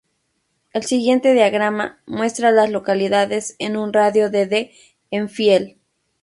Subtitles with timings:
[0.73, 4.71] El siguiente diagrama muestra a las localidades en un radio de de
[5.11, 5.75] Enfield.